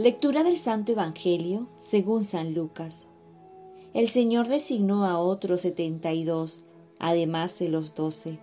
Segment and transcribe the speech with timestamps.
[0.00, 3.06] Lectura del Santo Evangelio según San Lucas.
[3.92, 6.62] El Señor designó a otros setenta y dos,
[6.98, 8.38] además de los doce,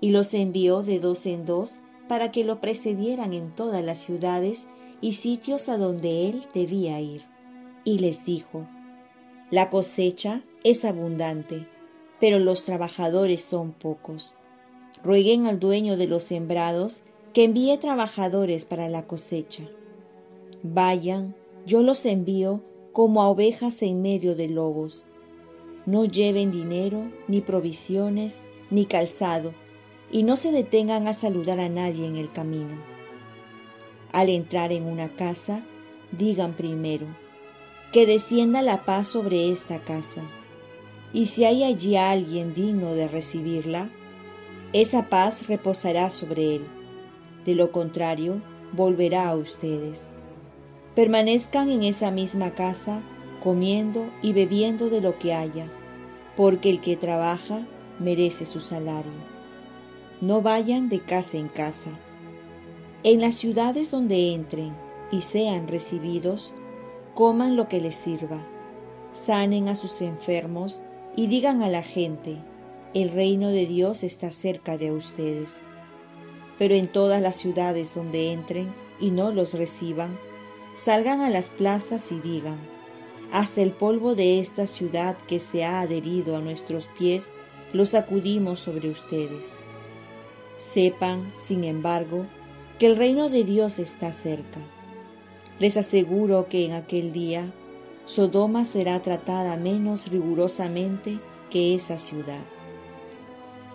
[0.00, 1.78] y los envió de dos en dos
[2.08, 4.68] para que lo precedieran en todas las ciudades
[5.00, 7.24] y sitios a donde él debía ir.
[7.82, 8.68] Y les dijo,
[9.50, 11.66] La cosecha es abundante,
[12.20, 14.34] pero los trabajadores son pocos.
[15.02, 17.02] Rueguen al dueño de los sembrados
[17.34, 19.64] que envíe trabajadores para la cosecha.
[20.62, 25.06] Vayan, yo los envío como a ovejas en medio de lobos.
[25.86, 29.54] No lleven dinero, ni provisiones, ni calzado,
[30.12, 32.78] y no se detengan a saludar a nadie en el camino.
[34.12, 35.64] Al entrar en una casa,
[36.12, 37.06] digan primero,
[37.90, 40.28] que descienda la paz sobre esta casa,
[41.14, 43.90] y si hay allí alguien digno de recibirla,
[44.74, 46.66] esa paz reposará sobre él.
[47.46, 50.10] De lo contrario, volverá a ustedes
[50.94, 53.02] permanezcan en esa misma casa,
[53.40, 55.70] comiendo y bebiendo de lo que haya,
[56.36, 57.66] porque el que trabaja
[57.98, 59.12] merece su salario.
[60.20, 61.90] No vayan de casa en casa.
[63.02, 64.74] En las ciudades donde entren
[65.10, 66.52] y sean recibidos,
[67.14, 68.46] coman lo que les sirva,
[69.12, 70.82] sanen a sus enfermos
[71.16, 72.36] y digan a la gente,
[72.94, 75.60] el reino de Dios está cerca de ustedes.
[76.58, 80.18] Pero en todas las ciudades donde entren y no los reciban,
[80.80, 82.58] salgan a las plazas y digan,
[83.32, 87.30] hasta el polvo de esta ciudad que se ha adherido a nuestros pies,
[87.74, 89.56] lo sacudimos sobre ustedes.
[90.58, 92.24] Sepan, sin embargo,
[92.78, 94.60] que el reino de Dios está cerca.
[95.58, 97.52] Les aseguro que en aquel día
[98.06, 102.44] Sodoma será tratada menos rigurosamente que esa ciudad.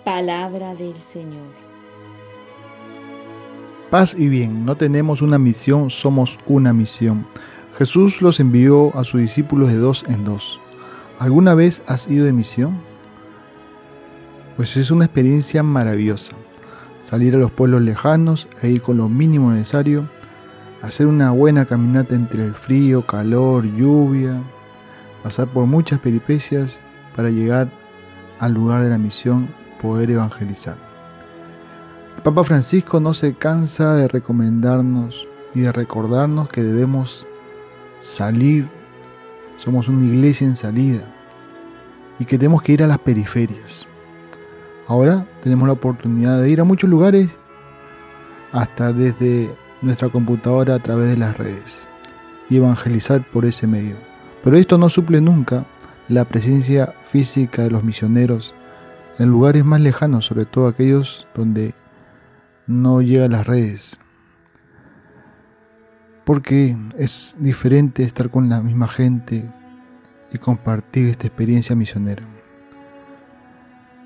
[0.03, 1.64] Palabra del Señor.
[3.89, 7.27] Paz y bien, no tenemos una misión, somos una misión.
[7.77, 10.59] Jesús los envió a sus discípulos de dos en dos.
[11.19, 12.77] ¿Alguna vez has ido de misión?
[14.57, 16.33] Pues es una experiencia maravillosa.
[17.01, 20.09] Salir a los pueblos lejanos e ir con lo mínimo necesario,
[20.81, 24.41] hacer una buena caminata entre el frío, calor, lluvia,
[25.21, 26.79] pasar por muchas peripecias
[27.15, 27.69] para llegar
[28.39, 29.47] al lugar de la misión,
[29.79, 30.84] poder evangelizar.
[32.25, 37.27] Papa Francisco no se cansa de recomendarnos y de recordarnos que debemos
[37.99, 38.67] salir,
[39.57, 41.03] somos una iglesia en salida
[42.17, 43.87] y que tenemos que ir a las periferias.
[44.87, 47.29] Ahora tenemos la oportunidad de ir a muchos lugares,
[48.51, 51.87] hasta desde nuestra computadora a través de las redes
[52.49, 53.97] y evangelizar por ese medio.
[54.43, 55.67] Pero esto no suple nunca
[56.09, 58.55] la presencia física de los misioneros
[59.19, 61.75] en lugares más lejanos, sobre todo aquellos donde
[62.67, 63.99] no llega a las redes.
[66.23, 69.51] Porque es diferente estar con la misma gente
[70.31, 72.23] y compartir esta experiencia misionera.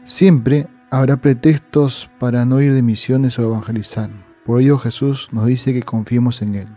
[0.03, 4.09] Siempre habrá pretextos para no ir de misiones o evangelizar.
[4.45, 6.67] Por ello Jesús nos dice que confiemos en Él.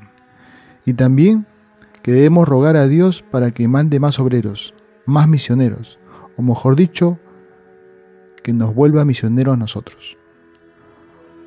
[0.84, 1.46] Y también
[2.02, 4.74] que debemos rogar a Dios para que mande más obreros,
[5.06, 5.98] más misioneros,
[6.36, 7.18] o mejor dicho,
[8.42, 10.18] que nos vuelva misioneros a nosotros.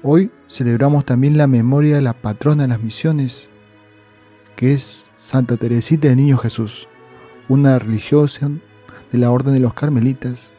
[0.04, 3.50] Hoy celebramos también la memoria de la patrona de las misiones,
[4.56, 6.88] que es Santa Teresita de Niño Jesús,
[7.50, 8.50] una religiosa
[9.12, 10.54] de la Orden de los Carmelitas,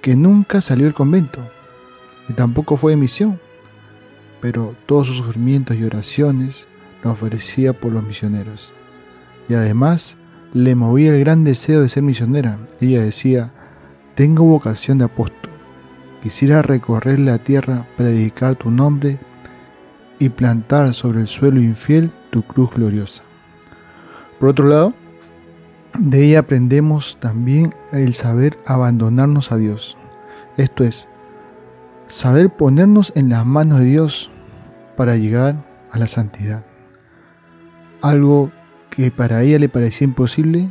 [0.00, 1.40] que nunca salió del convento
[2.28, 3.40] y tampoco fue de misión,
[4.40, 6.68] pero todos sus sufrimientos y oraciones
[7.02, 8.72] los ofrecía por los misioneros.
[9.48, 10.16] Y además
[10.54, 12.58] le movía el gran deseo de ser misionera.
[12.80, 13.52] Ella decía,
[14.14, 15.52] tengo vocación de apóstol
[16.22, 19.18] Quisiera recorrer la tierra para dedicar tu nombre
[20.20, 23.24] y plantar sobre el suelo infiel tu cruz gloriosa.
[24.38, 24.94] Por otro lado,
[25.98, 29.96] de ella aprendemos también el saber abandonarnos a Dios.
[30.56, 31.08] Esto es,
[32.06, 34.30] saber ponernos en las manos de Dios
[34.96, 36.64] para llegar a la santidad.
[38.00, 38.52] Algo
[38.90, 40.68] que para ella le parecía imposible,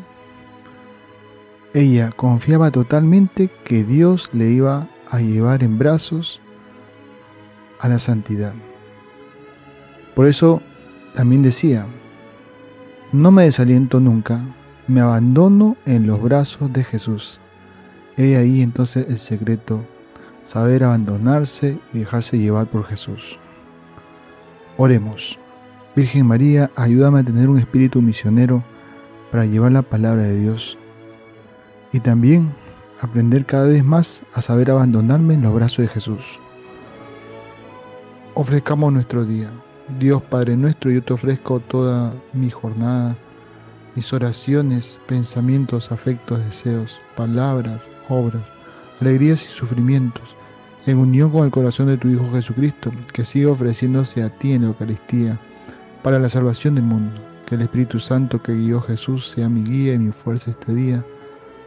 [1.74, 6.40] ella confiaba totalmente que Dios le iba a llevar en brazos
[7.80, 8.54] a la santidad.
[10.16, 10.62] Por eso
[11.14, 11.86] también decía,
[13.12, 14.42] no me desaliento nunca,
[14.88, 17.40] me abandono en los brazos de Jesús.
[18.18, 19.86] He ahí entonces el secreto,
[20.44, 23.38] saber abandonarse y dejarse llevar por Jesús.
[24.78, 25.38] Oremos.
[25.94, 28.64] Virgen María, ayúdame a tener un espíritu misionero
[29.30, 30.78] para llevar la palabra de Dios.
[31.92, 32.54] Y también
[33.02, 36.24] aprender cada vez más a saber abandonarme en los brazos de Jesús.
[38.36, 39.50] Ofrezcamos nuestro día.
[40.00, 43.18] Dios Padre nuestro, yo te ofrezco toda mi jornada,
[43.96, 48.44] mis oraciones, pensamientos, afectos, deseos, palabras, obras,
[49.02, 50.36] alegrías y sufrimientos,
[50.86, 54.62] en unión con el corazón de tu Hijo Jesucristo, que sigue ofreciéndose a ti en
[54.62, 55.40] la Eucaristía,
[56.04, 57.20] para la salvación del mundo.
[57.48, 61.04] Que el Espíritu Santo que guió Jesús sea mi guía y mi fuerza este día,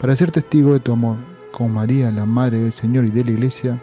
[0.00, 1.16] para ser testigo de tu amor,
[1.52, 3.80] con María, la Madre del Señor y de la Iglesia,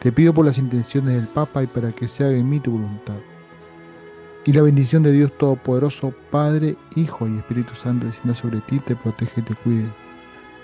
[0.00, 2.72] te pido por las intenciones del Papa y para que se haga en mí tu
[2.72, 3.16] voluntad.
[4.44, 8.96] Y la bendición de Dios Todopoderoso, Padre, Hijo y Espíritu Santo, descienda sobre ti, te
[8.96, 9.88] protege y te cuide.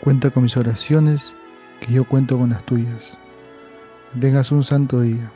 [0.01, 1.37] Cuenta con mis oraciones,
[1.81, 3.17] que yo cuento con las tuyas.
[4.19, 5.31] Tengas un santo día.